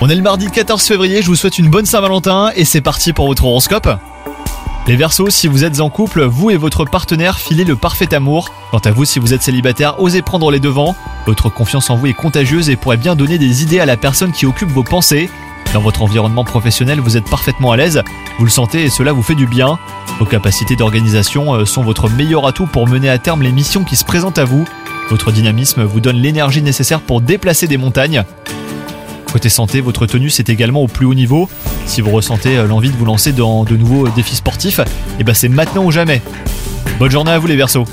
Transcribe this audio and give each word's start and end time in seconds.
On 0.00 0.08
est 0.08 0.14
le 0.16 0.22
mardi 0.22 0.50
14 0.50 0.82
février, 0.82 1.22
je 1.22 1.28
vous 1.28 1.36
souhaite 1.36 1.60
une 1.60 1.68
bonne 1.68 1.86
Saint-Valentin 1.86 2.50
et 2.56 2.64
c'est 2.64 2.80
parti 2.80 3.12
pour 3.12 3.28
votre 3.28 3.44
horoscope. 3.44 3.88
Les 4.88 4.96
Verseaux, 4.96 5.30
si 5.30 5.46
vous 5.46 5.62
êtes 5.62 5.80
en 5.80 5.88
couple, 5.88 6.24
vous 6.24 6.50
et 6.50 6.56
votre 6.56 6.84
partenaire 6.84 7.38
filez 7.38 7.62
le 7.62 7.76
parfait 7.76 8.12
amour. 8.12 8.50
Quant 8.72 8.80
à 8.80 8.90
vous, 8.90 9.04
si 9.04 9.20
vous 9.20 9.34
êtes 9.34 9.42
célibataire, 9.42 10.00
osez 10.00 10.20
prendre 10.20 10.50
les 10.50 10.58
devants. 10.58 10.96
Votre 11.26 11.48
confiance 11.48 11.90
en 11.90 11.96
vous 11.96 12.08
est 12.08 12.12
contagieuse 12.12 12.70
et 12.70 12.76
pourrait 12.76 12.96
bien 12.96 13.14
donner 13.14 13.38
des 13.38 13.62
idées 13.62 13.78
à 13.78 13.86
la 13.86 13.96
personne 13.96 14.32
qui 14.32 14.46
occupe 14.46 14.70
vos 14.70 14.82
pensées. 14.82 15.30
Dans 15.72 15.80
votre 15.80 16.02
environnement 16.02 16.42
professionnel, 16.42 16.98
vous 16.98 17.16
êtes 17.16 17.30
parfaitement 17.30 17.70
à 17.70 17.76
l'aise, 17.76 18.02
vous 18.40 18.44
le 18.44 18.50
sentez 18.50 18.82
et 18.82 18.90
cela 18.90 19.12
vous 19.12 19.22
fait 19.22 19.36
du 19.36 19.46
bien. 19.46 19.78
Vos 20.18 20.26
capacités 20.26 20.74
d'organisation 20.74 21.54
euh, 21.54 21.64
sont 21.64 21.84
votre 21.84 22.10
meilleur 22.10 22.48
atout 22.48 22.66
pour 22.66 22.88
mener 22.88 23.08
à 23.08 23.18
terme 23.18 23.42
les 23.42 23.52
missions 23.52 23.84
qui 23.84 23.94
se 23.94 24.04
présentent 24.04 24.38
à 24.38 24.44
vous. 24.44 24.64
Votre 25.08 25.30
dynamisme 25.30 25.84
vous 25.84 26.00
donne 26.00 26.16
l'énergie 26.16 26.62
nécessaire 26.62 27.00
pour 27.00 27.20
déplacer 27.20 27.66
des 27.66 27.76
montagnes. 27.76 28.24
Côté 29.32 29.48
santé, 29.48 29.80
votre 29.80 30.04
tenue 30.04 30.28
c'est 30.28 30.50
également 30.50 30.82
au 30.82 30.88
plus 30.88 31.06
haut 31.06 31.14
niveau. 31.14 31.48
Si 31.86 32.02
vous 32.02 32.10
ressentez 32.10 32.58
euh, 32.58 32.66
l'envie 32.66 32.90
de 32.90 32.96
vous 32.96 33.06
lancer 33.06 33.32
dans 33.32 33.64
de 33.64 33.76
nouveaux 33.76 34.08
défis 34.08 34.36
sportifs, 34.36 34.80
et 35.18 35.24
ben 35.24 35.32
c'est 35.32 35.48
maintenant 35.48 35.84
ou 35.84 35.90
jamais. 35.90 36.20
Bonne 36.98 37.10
journée 37.10 37.32
à 37.32 37.38
vous 37.38 37.46
les 37.46 37.56
Verseaux 37.56 37.86